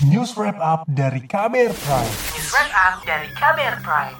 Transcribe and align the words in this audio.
News 0.00 0.32
Wrap 0.32 0.56
Up 0.64 0.88
dari 0.88 1.20
Kamer 1.28 1.76
Prime. 1.76 2.08
News 2.32 2.48
Wrap 2.56 2.72
Up 2.72 2.94
dari 3.04 3.28
Kamer 3.36 3.84
Prime. 3.84 4.16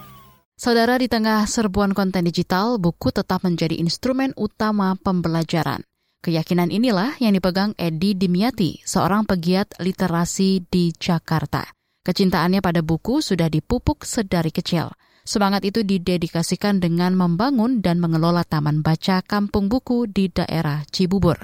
Saudara, 0.52 1.00
di 1.00 1.08
tengah 1.08 1.48
serbuan 1.48 1.96
konten 1.96 2.28
digital, 2.28 2.76
buku 2.76 3.08
tetap 3.08 3.40
menjadi 3.48 3.80
instrumen 3.80 4.36
utama 4.36 4.92
pembelajaran. 5.00 5.80
Keyakinan 6.20 6.68
inilah 6.68 7.16
yang 7.16 7.32
dipegang 7.32 7.72
Edi 7.80 8.12
Dimyati, 8.12 8.84
seorang 8.84 9.24
pegiat 9.24 9.80
literasi 9.80 10.68
di 10.68 10.92
Jakarta. 10.92 11.64
Kecintaannya 12.04 12.60
pada 12.60 12.84
buku 12.84 13.24
sudah 13.24 13.48
dipupuk 13.48 14.04
sedari 14.04 14.52
kecil. 14.52 14.92
Semangat 15.24 15.64
itu 15.64 15.80
didedikasikan 15.80 16.84
dengan 16.84 17.16
membangun 17.16 17.80
dan 17.80 18.04
mengelola 18.04 18.44
taman 18.44 18.84
baca 18.84 19.24
kampung 19.24 19.72
buku 19.72 20.04
di 20.12 20.28
daerah 20.28 20.84
Cibubur. 20.92 21.40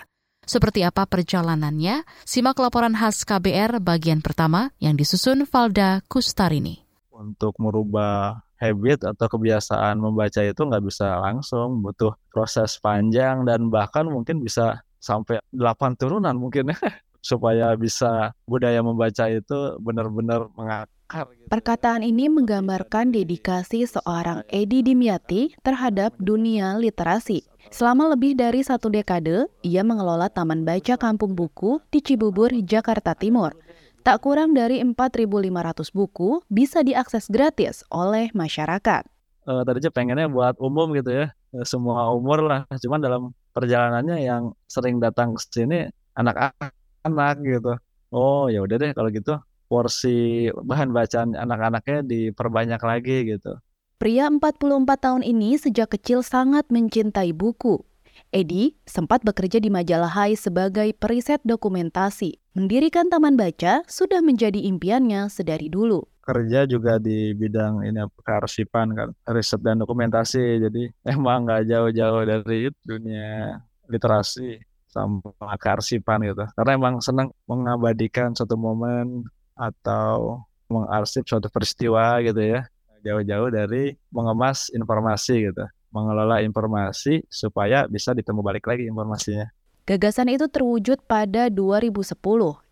Seperti 0.47 0.87
apa 0.87 1.11
perjalanannya? 1.11 2.07
Simak 2.23 2.63
laporan 2.63 2.95
khas 2.95 3.27
KBR 3.27 3.83
bagian 3.83 4.23
pertama 4.23 4.71
yang 4.79 4.95
disusun 4.95 5.43
Valda 5.43 6.07
Kustarini. 6.07 6.87
Untuk 7.11 7.59
merubah 7.59 8.47
habit 8.55 9.11
atau 9.11 9.27
kebiasaan 9.27 9.99
membaca 9.99 10.41
itu 10.47 10.63
nggak 10.63 10.85
bisa 10.87 11.19
langsung, 11.19 11.83
butuh 11.83 12.15
proses 12.31 12.79
panjang 12.79 13.43
dan 13.43 13.67
bahkan 13.75 14.07
mungkin 14.07 14.39
bisa 14.39 14.87
sampai 15.03 15.43
8 15.51 15.99
turunan 15.99 16.39
mungkin 16.39 16.71
ya 16.71 16.79
supaya 17.27 17.75
bisa 17.75 18.31
budaya 18.47 18.79
membaca 18.87 19.27
itu 19.27 19.75
benar-benar 19.83 20.47
mengakar. 20.55 21.27
Gitu. 21.35 21.47
Perkataan 21.51 22.03
ini 22.03 22.27
menggambarkan 22.27 23.15
dedikasi 23.15 23.87
seorang 23.87 24.43
Edi 24.51 24.83
Dimyati 24.83 25.55
terhadap 25.63 26.15
dunia 26.19 26.79
literasi. 26.79 27.47
Selama 27.71 28.15
lebih 28.15 28.39
dari 28.39 28.63
satu 28.63 28.87
dekade, 28.87 29.51
ia 29.61 29.83
mengelola 29.83 30.31
Taman 30.31 30.63
Baca 30.63 30.95
Kampung 30.95 31.35
Buku 31.35 31.83
di 31.91 31.99
Cibubur, 31.99 32.55
Jakarta 32.63 33.13
Timur. 33.13 33.59
Tak 34.07 34.23
kurang 34.23 34.55
dari 34.55 34.79
4.500 34.79 35.91
buku 35.91 36.39
bisa 36.47 36.87
diakses 36.87 37.27
gratis 37.27 37.83
oleh 37.91 38.31
masyarakat. 38.31 39.03
Uh, 39.47 39.67
tadinya 39.67 39.91
pengennya 39.91 40.27
buat 40.31 40.55
umum 40.63 40.95
gitu 40.95 41.11
ya, 41.11 41.27
eh, 41.35 41.67
semua 41.67 42.15
umur 42.15 42.47
lah. 42.47 42.61
Cuman 42.71 43.03
dalam 43.03 43.35
perjalanannya 43.51 44.23
yang 44.23 44.55
sering 44.71 45.03
datang 45.03 45.35
ke 45.35 45.43
sini 45.51 45.91
anak-anak 46.15 47.35
gitu. 47.43 47.75
Oh 48.15 48.47
ya 48.47 48.63
udah 48.63 48.77
deh 48.79 48.95
kalau 48.95 49.11
gitu 49.11 49.43
porsi 49.67 50.47
bahan 50.55 50.95
bacaan 50.95 51.35
anak-anaknya 51.35 52.07
diperbanyak 52.07 52.79
lagi 52.87 53.17
gitu. 53.35 53.59
Pria 53.97 54.29
44 54.29 54.61
tahun 55.01 55.25
ini 55.25 55.57
sejak 55.57 55.97
kecil 55.97 56.21
sangat 56.21 56.69
mencintai 56.69 57.33
buku. 57.33 57.81
Edi 58.29 58.77
sempat 58.85 59.25
bekerja 59.25 59.57
di 59.57 59.73
majalah 59.73 60.13
Hai 60.13 60.37
sebagai 60.37 60.93
periset 60.93 61.41
dokumentasi. 61.49 62.37
Mendirikan 62.53 63.09
taman 63.09 63.41
baca 63.41 63.81
sudah 63.89 64.21
menjadi 64.21 64.61
impiannya 64.69 65.33
sedari 65.33 65.73
dulu. 65.73 66.05
Kerja 66.21 66.69
juga 66.69 67.01
di 67.01 67.33
bidang 67.33 67.89
ini 67.89 68.05
kearsipan 68.21 68.93
kan, 68.93 69.09
riset 69.33 69.65
dan 69.65 69.81
dokumentasi. 69.81 70.61
Jadi 70.61 70.93
emang 71.17 71.49
nggak 71.49 71.65
jauh-jauh 71.65 72.23
dari 72.29 72.69
dunia 72.85 73.57
literasi 73.89 74.61
sama 74.93 75.57
kearsipan 75.57 76.21
gitu. 76.29 76.45
Karena 76.53 76.77
emang 76.77 77.01
senang 77.01 77.33
mengabadikan 77.49 78.37
suatu 78.37 78.61
momen 78.61 79.25
atau 79.57 80.45
mengarsip 80.69 81.25
suatu 81.25 81.49
peristiwa 81.49 82.21
gitu 82.21 82.45
ya 82.45 82.69
jauh-jauh 83.05 83.51
dari 83.53 83.97
mengemas 84.13 84.71
informasi 84.73 85.53
gitu 85.53 85.67
mengelola 85.97 86.45
informasi 86.45 87.25
supaya 87.33 87.89
bisa 87.89 88.13
ditemu 88.13 88.45
balik 88.45 88.69
lagi 88.69 88.85
informasinya. 88.85 89.49
Gagasan 89.89 90.29
itu 90.29 90.45
terwujud 90.51 91.01
pada 91.09 91.49
2010. 91.49 92.13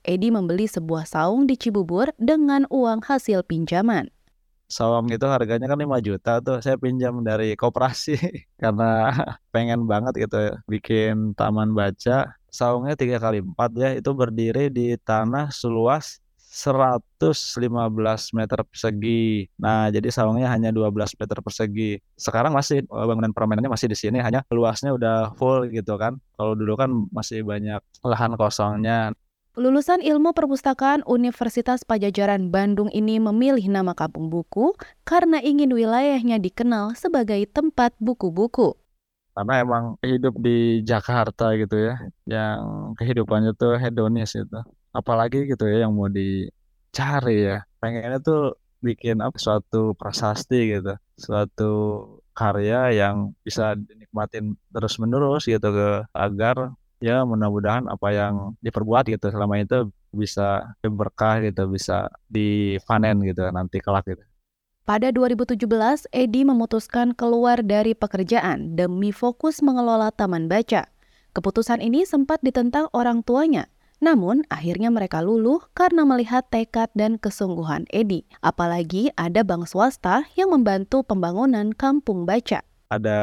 Edi 0.05 0.29
membeli 0.29 0.69
sebuah 0.69 1.09
saung 1.09 1.49
di 1.49 1.57
Cibubur 1.57 2.13
dengan 2.21 2.69
uang 2.69 3.07
hasil 3.07 3.47
pinjaman. 3.49 4.13
Saung 4.69 5.07
itu 5.09 5.25
harganya 5.25 5.71
kan 5.71 5.79
5 5.79 6.03
juta 6.03 6.43
tuh. 6.43 6.59
Saya 6.61 6.77
pinjam 6.77 7.23
dari 7.23 7.55
koperasi 7.55 8.19
karena 8.63 9.15
pengen 9.55 9.87
banget 9.87 10.27
gitu 10.27 10.59
bikin 10.67 11.33
taman 11.39 11.73
baca. 11.73 12.35
Saungnya 12.51 12.95
tiga 12.95 13.19
kali 13.19 13.43
empat 13.43 13.71
ya, 13.75 13.91
itu 13.99 14.11
berdiri 14.15 14.71
di 14.71 14.95
tanah 14.99 15.51
seluas 15.51 16.23
115 16.55 18.31
meter 18.31 18.59
persegi. 18.63 19.51
Nah, 19.59 19.91
jadi 19.91 20.07
saungnya 20.15 20.47
hanya 20.55 20.71
12 20.71 21.19
meter 21.19 21.43
persegi. 21.43 21.99
Sekarang 22.15 22.55
masih 22.55 22.87
eh, 22.87 23.07
bangunan 23.11 23.35
permainannya 23.35 23.75
masih 23.75 23.91
di 23.91 23.99
sini, 23.99 24.23
hanya 24.23 24.47
luasnya 24.55 24.95
udah 24.95 25.35
full 25.35 25.67
gitu 25.75 25.99
kan. 25.99 26.23
Kalau 26.39 26.55
dulu 26.55 26.79
kan 26.79 26.91
masih 27.11 27.43
banyak 27.43 27.83
lahan 28.07 28.39
kosongnya. 28.39 29.11
Lulusan 29.59 30.03
Ilmu 30.03 30.35
Perpustakaan 30.35 31.03
Universitas 31.07 31.83
Pajajaran 31.83 32.51
Bandung 32.55 32.91
ini 32.91 33.19
memilih 33.19 33.67
nama 33.71 33.95
Kampung 33.95 34.31
Buku 34.31 34.75
karena 35.07 35.39
ingin 35.43 35.75
wilayahnya 35.75 36.39
dikenal 36.39 36.95
sebagai 36.95 37.43
tempat 37.51 37.95
buku-buku. 37.99 38.79
Karena 39.35 39.63
emang 39.63 39.99
hidup 40.07 40.39
di 40.39 40.83
Jakarta 40.87 41.55
gitu 41.59 41.75
ya, 41.75 41.99
yang 42.31 42.95
kehidupannya 42.95 43.55
tuh 43.59 43.75
hedonis 43.79 44.39
itu 44.39 44.63
apalagi 44.95 45.51
gitu 45.51 45.67
ya 45.67 45.85
yang 45.85 45.93
mau 45.93 46.07
dicari 46.07 47.51
ya 47.51 47.59
pengennya 47.83 48.23
tuh 48.23 48.55
bikin 48.79 49.19
apa 49.19 49.35
suatu 49.35 49.93
prasasti 49.99 50.79
gitu 50.79 50.95
suatu 51.19 51.73
karya 52.35 52.95
yang 52.95 53.35
bisa 53.43 53.75
dinikmatin 53.75 54.55
terus 54.71 54.95
menerus 55.03 55.51
gitu 55.51 55.65
ke 55.65 56.07
agar 56.15 56.75
ya 57.03 57.27
mudah-mudahan 57.27 57.91
apa 57.91 58.09
yang 58.15 58.55
diperbuat 58.63 59.11
gitu 59.11 59.31
selama 59.31 59.59
itu 59.59 59.91
bisa 60.15 60.75
berkah 60.83 61.43
gitu 61.43 61.67
bisa 61.67 62.09
dipanen 62.31 63.19
gitu 63.27 63.43
nanti 63.51 63.83
kelak 63.83 64.07
gitu. 64.07 64.23
Pada 64.85 65.09
2017, 65.09 65.65
Edi 66.13 66.45
memutuskan 66.45 67.17
keluar 67.17 67.65
dari 67.65 67.97
pekerjaan 67.97 68.77
demi 68.77 69.17
fokus 69.17 69.65
mengelola 69.65 70.13
taman 70.13 70.45
baca. 70.45 70.93
Keputusan 71.33 71.81
ini 71.81 72.05
sempat 72.05 72.45
ditentang 72.45 72.93
orang 72.93 73.25
tuanya 73.25 73.74
namun, 74.05 74.45
akhirnya 74.53 74.93
mereka 74.93 75.25
luluh 75.25 75.65
karena 75.73 76.05
melihat 76.05 76.45
tekad 76.53 76.93
dan 76.93 77.17
kesungguhan 77.17 77.89
Edi. 77.89 78.29
Apalagi 78.45 79.09
ada 79.17 79.41
bank 79.41 79.65
swasta 79.65 80.29
yang 80.37 80.53
membantu 80.53 81.01
pembangunan 81.01 81.73
kampung 81.73 82.29
baca. 82.29 82.61
Ada 82.93 83.19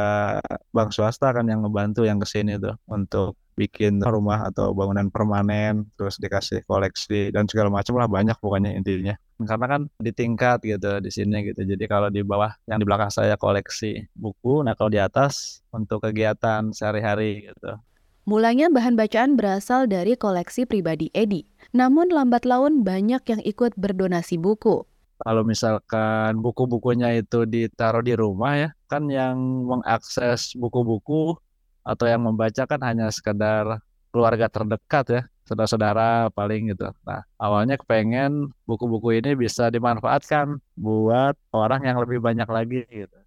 bank 0.73 0.89
swasta 0.89 1.29
kan 1.29 1.45
yang 1.45 1.61
membantu 1.61 2.01
yang 2.03 2.17
ke 2.17 2.25
sini 2.25 2.57
tuh 2.57 2.73
untuk 2.89 3.37
bikin 3.53 4.01
rumah 4.01 4.49
atau 4.49 4.73
bangunan 4.73 5.13
permanen, 5.13 5.85
terus 5.93 6.17
dikasih 6.17 6.65
koleksi 6.65 7.29
dan 7.29 7.45
segala 7.45 7.69
macam 7.69 8.01
lah 8.01 8.09
banyak 8.09 8.33
pokoknya 8.41 8.73
intinya. 8.73 9.13
Karena 9.37 9.65
kan 9.69 9.81
di 10.01 10.11
tingkat 10.13 10.65
gitu 10.65 10.97
di 10.97 11.13
sini 11.13 11.45
gitu. 11.45 11.61
Jadi 11.61 11.85
kalau 11.85 12.09
di 12.09 12.25
bawah 12.25 12.49
yang 12.65 12.81
di 12.81 12.85
belakang 12.89 13.13
saya 13.13 13.37
koleksi 13.37 14.09
buku, 14.17 14.65
nah 14.65 14.73
kalau 14.73 14.89
di 14.89 14.97
atas 14.97 15.61
untuk 15.69 16.01
kegiatan 16.09 16.73
sehari-hari 16.73 17.53
gitu. 17.53 17.77
Mulanya 18.21 18.69
bahan 18.69 18.93
bacaan 18.93 19.33
berasal 19.33 19.89
dari 19.89 20.13
koleksi 20.13 20.69
pribadi 20.69 21.09
Edi. 21.09 21.41
Namun 21.73 22.13
lambat 22.13 22.45
laun 22.45 22.85
banyak 22.85 23.25
yang 23.25 23.41
ikut 23.41 23.73
berdonasi 23.73 24.37
buku. 24.37 24.85
Kalau 25.21 25.41
misalkan 25.41 26.37
buku-bukunya 26.37 27.17
itu 27.17 27.49
ditaruh 27.49 28.05
di 28.05 28.13
rumah 28.13 28.53
ya, 28.57 28.69
kan 28.85 29.09
yang 29.09 29.37
mengakses 29.65 30.53
buku-buku 30.53 31.33
atau 31.81 32.05
yang 32.05 32.21
membaca 32.21 32.69
kan 32.69 32.81
hanya 32.85 33.09
sekedar 33.09 33.81
keluarga 34.13 34.45
terdekat 34.53 35.05
ya, 35.09 35.21
saudara-saudara 35.49 36.29
paling 36.29 36.69
gitu. 36.77 36.93
Nah, 37.01 37.25
awalnya 37.41 37.73
kepengen 37.81 38.53
buku-buku 38.69 39.17
ini 39.17 39.33
bisa 39.33 39.73
dimanfaatkan 39.73 40.61
buat 40.77 41.33
orang 41.57 41.89
yang 41.89 41.97
lebih 41.97 42.21
banyak 42.21 42.45
lagi 42.45 42.85
gitu. 42.85 43.17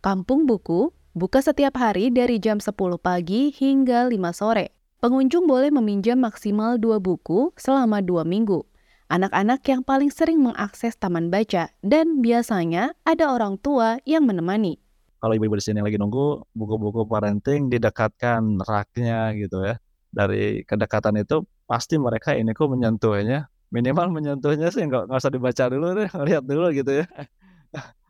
Kampung 0.00 0.48
Buku 0.48 0.96
Buka 1.10 1.42
setiap 1.42 1.74
hari 1.74 2.14
dari 2.14 2.38
jam 2.38 2.62
10 2.62 2.70
pagi 3.02 3.50
hingga 3.50 4.06
5 4.06 4.14
sore. 4.30 4.70
Pengunjung 5.02 5.42
boleh 5.42 5.74
meminjam 5.74 6.14
maksimal 6.14 6.78
dua 6.78 7.02
buku 7.02 7.50
selama 7.58 7.98
dua 7.98 8.22
minggu. 8.22 8.62
Anak-anak 9.10 9.58
yang 9.66 9.82
paling 9.82 10.14
sering 10.14 10.38
mengakses 10.38 10.94
taman 10.94 11.26
baca 11.26 11.74
dan 11.82 12.22
biasanya 12.22 12.94
ada 13.02 13.34
orang 13.34 13.58
tua 13.58 13.98
yang 14.06 14.22
menemani. 14.22 14.78
Kalau 15.18 15.34
ibu-ibu 15.34 15.58
di 15.58 15.66
sini 15.66 15.82
lagi 15.82 15.98
nunggu 15.98 16.46
buku-buku 16.54 17.02
parenting 17.10 17.66
didekatkan 17.66 18.62
raknya 18.62 19.34
gitu 19.34 19.66
ya. 19.66 19.82
Dari 20.14 20.62
kedekatan 20.62 21.18
itu 21.18 21.42
pasti 21.66 21.98
mereka 21.98 22.38
ini 22.38 22.54
kok 22.54 22.70
menyentuhnya 22.70 23.50
minimal 23.70 24.10
menyentuhnya 24.10 24.68
sih 24.74 24.82
nggak 24.82 25.06
usah 25.06 25.30
dibaca 25.30 25.64
dulu 25.70 25.94
deh 25.94 26.10
lihat 26.26 26.42
dulu 26.42 26.74
gitu 26.74 27.02
ya 27.02 27.06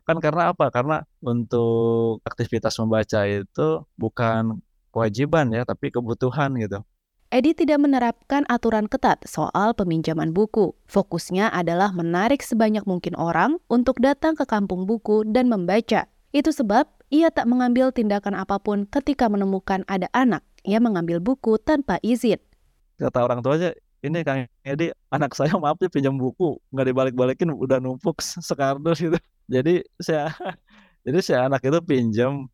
Kan 0.05 0.17
karena 0.17 0.51
apa? 0.51 0.67
Karena 0.73 1.05
untuk 1.21 2.19
aktivitas 2.25 2.75
membaca 2.81 3.21
itu 3.25 3.67
bukan 3.95 4.59
kewajiban 4.91 5.53
ya, 5.53 5.63
tapi 5.63 5.93
kebutuhan 5.93 6.57
gitu. 6.57 6.81
Edi 7.31 7.55
tidak 7.55 7.79
menerapkan 7.79 8.43
aturan 8.51 8.91
ketat 8.91 9.23
soal 9.23 9.71
peminjaman 9.71 10.35
buku. 10.35 10.75
Fokusnya 10.91 11.47
adalah 11.47 11.95
menarik 11.95 12.43
sebanyak 12.43 12.83
mungkin 12.83 13.15
orang 13.15 13.55
untuk 13.71 14.03
datang 14.03 14.35
ke 14.35 14.43
kampung 14.43 14.83
buku 14.83 15.23
dan 15.31 15.47
membaca. 15.47 16.11
Itu 16.35 16.51
sebab 16.51 16.91
ia 17.07 17.31
tak 17.31 17.47
mengambil 17.47 17.95
tindakan 17.95 18.35
apa 18.35 18.59
pun 18.59 18.83
ketika 18.83 19.31
menemukan 19.31 19.87
ada 19.87 20.11
anak 20.11 20.43
yang 20.67 20.83
mengambil 20.83 21.23
buku 21.23 21.55
tanpa 21.55 22.03
izin. 22.03 22.39
Kata 22.99 23.23
orang 23.23 23.39
tua 23.39 23.55
aja, 23.55 23.71
ini 24.03 24.27
Kang 24.27 24.49
Edi 24.65 24.91
anak 25.13 25.31
saya 25.37 25.53
maaf 25.55 25.77
ya 25.79 25.87
pinjam 25.87 26.17
buku 26.17 26.57
nggak 26.73 26.85
dibalik-balikin 26.89 27.53
udah 27.53 27.77
numpuk 27.77 28.19
sekardus 28.19 28.97
gitu 28.99 29.17
jadi 29.51 29.83
saya 29.99 30.31
jadi 31.05 31.19
si 31.19 31.33
anak 31.35 31.61
itu 31.67 31.79
pinjam 31.83 32.47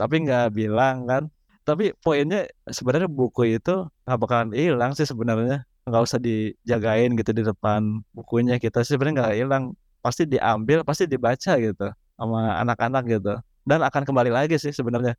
tapi 0.00 0.24
nggak 0.24 0.56
bilang 0.56 1.06
kan. 1.06 1.24
Tapi 1.60 1.94
poinnya 2.00 2.48
sebenarnya 2.66 3.06
buku 3.06 3.60
itu 3.60 3.86
nggak 4.08 4.18
bakalan 4.18 4.50
hilang 4.56 4.96
sih 4.96 5.04
sebenarnya. 5.06 5.62
Nggak 5.86 6.02
usah 6.02 6.18
dijagain 6.18 7.14
gitu 7.14 7.30
di 7.36 7.44
depan 7.46 8.02
bukunya 8.16 8.56
kita 8.56 8.82
sih 8.82 8.96
sebenarnya 8.96 9.16
nggak 9.22 9.36
hilang. 9.38 9.64
Pasti 10.00 10.24
diambil 10.24 10.82
pasti 10.82 11.04
dibaca 11.04 11.52
gitu 11.60 11.86
sama 12.16 12.58
anak-anak 12.64 13.02
gitu. 13.06 13.34
Dan 13.62 13.84
akan 13.84 14.02
kembali 14.08 14.32
lagi 14.32 14.56
sih 14.56 14.72
sebenarnya. 14.72 15.14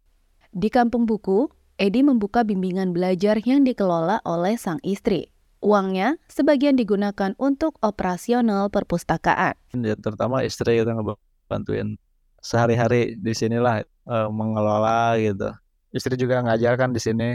Di 0.52 0.68
kampung 0.68 1.08
buku, 1.08 1.48
Edi 1.80 2.04
membuka 2.04 2.44
bimbingan 2.44 2.92
belajar 2.92 3.40
yang 3.40 3.64
dikelola 3.64 4.20
oleh 4.28 4.60
sang 4.60 4.82
istri. 4.84 5.31
Uangnya 5.62 6.18
sebagian 6.26 6.74
digunakan 6.74 7.38
untuk 7.38 7.78
operasional 7.86 8.74
perpustakaan. 8.74 9.54
ya, 9.78 9.94
terutama 9.94 10.42
istri 10.42 10.82
kita 10.82 10.98
ngebantuin 10.98 12.02
sehari-hari 12.42 13.14
di 13.22 13.34
sinilah 13.38 13.86
eh, 13.86 14.30
mengelola 14.34 15.14
gitu. 15.22 15.54
Istri 15.94 16.18
juga 16.18 16.42
ngajarkan 16.42 16.98
di 16.98 17.02
sini 17.02 17.30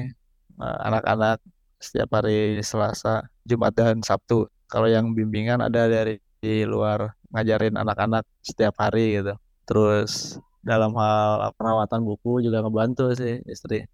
eh, 0.59 0.79
anak-anak 0.91 1.39
setiap 1.79 2.19
hari 2.19 2.59
Selasa 2.67 3.31
Jumat 3.47 3.79
dan 3.79 4.03
Sabtu. 4.03 4.51
Kalau 4.67 4.91
yang 4.91 5.15
bimbingan 5.15 5.63
ada 5.63 5.87
dari 5.87 6.19
di 6.43 6.67
luar 6.67 7.15
ngajarin 7.31 7.79
anak-anak 7.79 8.27
setiap 8.43 8.75
hari 8.83 9.23
gitu. 9.23 9.39
Terus 9.71 10.43
dalam 10.67 10.99
hal 10.99 11.55
perawatan 11.55 12.03
buku 12.03 12.43
juga 12.43 12.67
ngebantu 12.67 13.15
sih 13.15 13.39
istri 13.47 13.87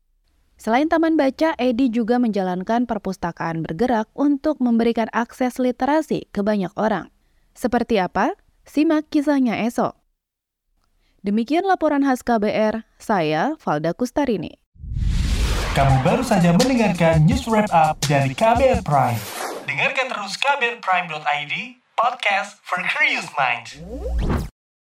Selain 0.57 0.87
taman 0.87 1.19
baca, 1.19 1.59
Edi 1.59 1.91
juga 1.91 2.23
menjalankan 2.23 2.87
perpustakaan 2.87 3.67
bergerak 3.67 4.07
untuk 4.15 4.63
memberikan 4.63 5.11
akses 5.11 5.59
literasi 5.59 6.31
ke 6.31 6.41
banyak 6.41 6.71
orang. 6.79 7.11
Seperti 7.53 7.99
apa? 7.99 8.39
Simak 8.63 9.11
kisahnya 9.11 9.67
esok. 9.67 9.99
Demikian 11.23 11.63
laporan 11.63 12.03
khas 12.03 12.27
KBR, 12.27 12.83
saya 12.99 13.55
Valda 13.63 13.95
Kustarini. 13.95 14.59
Kamu 15.73 16.05
baru 16.05 16.21
saja 16.27 16.53
mendengarkan 16.53 17.25
news 17.25 17.47
wrap 17.49 17.71
up 17.71 17.97
dari 18.05 18.35
KBR 18.35 18.85
Prime. 18.85 19.17
Dengarkan 19.65 20.07
terus 20.11 20.37
kbrprime.id, 20.37 21.55
podcast 21.97 22.61
for 22.67 22.83
curious 22.85 23.25
minds. 23.39 23.79